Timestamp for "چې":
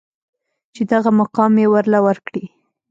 0.73-0.81